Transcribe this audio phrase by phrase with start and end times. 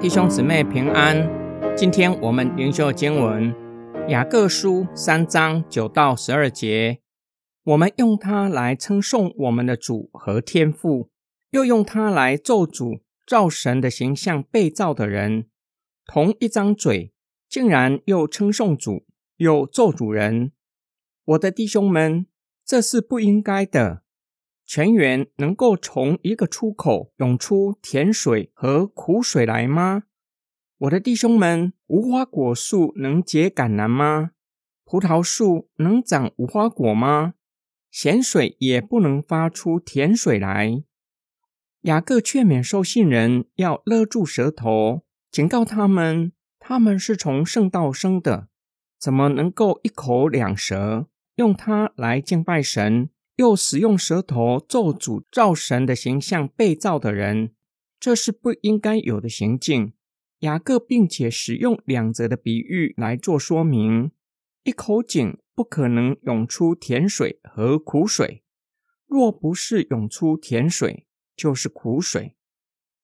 [0.00, 1.28] 弟兄姊妹平安。
[1.76, 3.54] 今天我们灵修经文
[4.08, 7.02] 雅各书三章九到十二节，
[7.64, 11.10] 我们用它来称颂我们的主和天父，
[11.50, 15.50] 又用它来咒诅造神的形象被造的人。
[16.06, 17.12] 同一张嘴，
[17.46, 19.04] 竟然又称颂主，
[19.36, 20.52] 又咒诅人。
[21.26, 22.24] 我的弟兄们，
[22.64, 24.02] 这是不应该的。
[24.72, 30.04] 泉源能够从一个出口涌出甜水和苦水来吗？
[30.78, 34.30] 我的弟兄们，无花果树能结橄榄吗？
[34.84, 37.34] 葡萄树能长无花果吗？
[37.90, 40.84] 咸水也不能发出甜水来。
[41.80, 48.46] 雅各劝勉受信人要勒住舌头，警告他们：他们是从圣道生的，
[49.00, 53.10] 怎么能够一口两舌，用它来敬拜神？
[53.36, 57.54] 又使用舌头咒诅造神的形象被造的人，
[57.98, 59.94] 这是不应该有的行径。
[60.40, 64.10] 雅各并且使用两则的比喻来做说明：
[64.64, 68.42] 一口井不可能涌出甜水和苦水，
[69.06, 72.36] 若不是涌出甜水，就是苦水。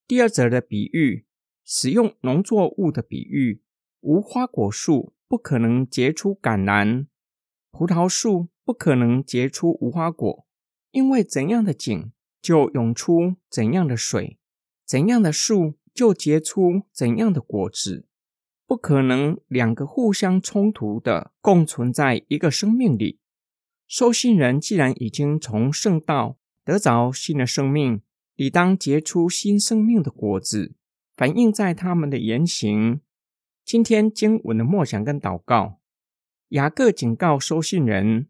[0.07, 1.27] 第二则的比喻
[1.65, 3.63] 使用农作物的比喻：
[4.01, 7.07] 无花果树不可能结出橄榄，
[7.71, 8.49] 葡萄树。
[8.67, 10.45] 不可能结出无花果，
[10.91, 12.11] 因为怎样的井
[12.43, 14.41] 就涌出怎样的水，
[14.85, 18.09] 怎样的树就结出怎样的果子。
[18.67, 23.21] 不可能两个互相冲突的共存在一个生命里。
[23.87, 28.03] 收信人既然已经从圣道得着新的生命，
[28.35, 30.75] 理当结出新生命的果子，
[31.15, 33.01] 反映在他们的言行。
[33.65, 35.79] 今天经文的默想跟祷告，
[36.49, 38.27] 雅各警告收信人。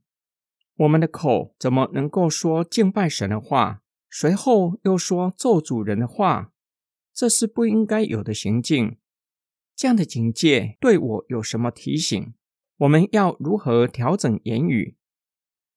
[0.77, 6.53] 我们的口怎么能够说敬拜神的话，随后又说咒主人的话？
[7.15, 8.99] 这是不应该有的行径。
[9.75, 12.35] 这样的警戒对我有什么提醒？
[12.77, 14.97] 我们要如何调整言语？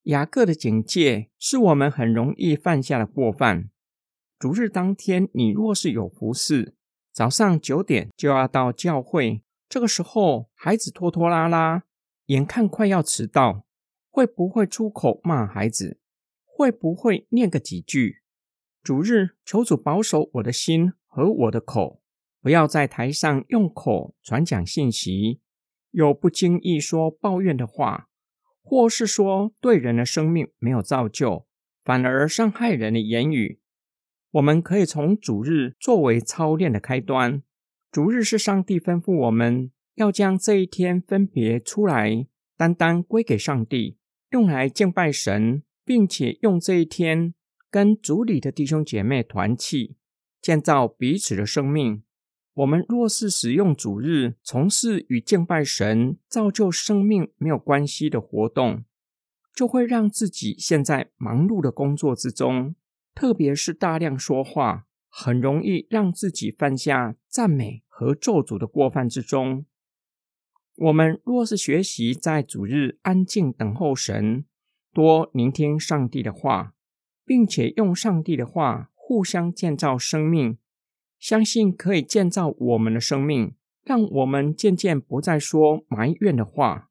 [0.04, 3.70] 雅各的警戒是我们很容易犯下的过犯。
[4.38, 6.76] 主日当天，你若是有服侍，
[7.14, 11.84] 早上九点就要到教会，这个时候孩子拖拖拉拉，
[12.26, 13.64] 眼看快要迟到。
[14.20, 15.98] 会不会出口骂孩子？
[16.44, 18.18] 会不会念个几句？
[18.84, 22.02] 主日求主保守我的心和我的口，
[22.42, 25.40] 不要在台上用口传讲信息，
[25.92, 28.10] 又不经意说抱怨的话，
[28.62, 31.48] 或是说对人的生命没有造就，
[31.82, 33.62] 反而伤害人的言语。
[34.32, 37.42] 我们可以从主日作为操练的开端。
[37.90, 42.28] 主日是上帝吩咐我们要将这一天分别出来，
[42.58, 43.96] 单单归给上帝。
[44.32, 47.34] 用来敬拜神，并且用这一天
[47.72, 49.96] 跟族里的弟兄姐妹团契，
[50.40, 52.04] 建造彼此的生命。
[52.54, 58.84] 我们若是使用主日从事与敬拜神、造就生命没有关系的活动，
[59.56, 62.76] 就会让自己陷在忙碌的工作之中，
[63.16, 69.66] 特别是大量说话，很容易让自己犯下赞美和咒诅的过犯之中。
[70.82, 74.46] 我们若是学习在主日安静等候神，
[74.94, 76.74] 多聆听上帝的话，
[77.26, 80.58] 并且用上帝的话互相建造生命，
[81.20, 86.90] 相信可以建造我们的生命，让我们渐渐不再说埋怨的话，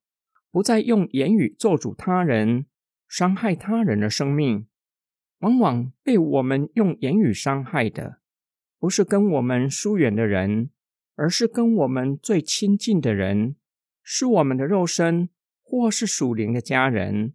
[0.51, 2.67] 不再用言语咒诅他人、
[3.09, 4.67] 伤害他人的生命。
[5.39, 8.19] 往往被我们用言语伤害的，
[8.79, 10.69] 不是跟我们疏远的人，
[11.15, 13.55] 而是跟我们最亲近的人。
[14.11, 15.29] 是我们的肉身，
[15.63, 17.35] 或是属灵的家人。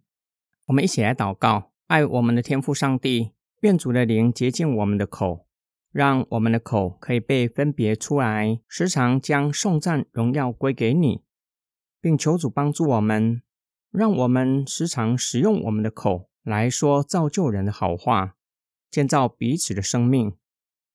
[0.66, 3.30] 我们一起来祷告：爱我们的天父上帝，
[3.60, 5.46] 愿主的灵洁净我们的口，
[5.92, 11.22] 让我们的口可以被分别出来，时常将颂赞荣耀归给你，
[12.00, 13.40] 并求主帮助我们，
[13.92, 18.34] 让我们时常使用我们的口来说造就人的好话，
[18.90, 20.34] 建造彼此的生命。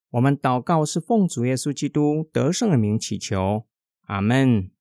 [0.09, 3.65] 我们祷告是奉主耶稣基督得胜的名祈求，
[4.07, 4.71] 阿门。